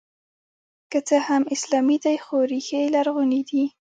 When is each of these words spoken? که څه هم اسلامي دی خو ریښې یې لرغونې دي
که 0.91 0.99
څه 1.07 1.17
هم 1.27 1.41
اسلامي 1.55 1.97
دی 2.05 2.17
خو 2.23 2.35
ریښې 2.51 2.77
یې 2.83 2.87
لرغونې 2.95 3.41
دي 3.49 3.63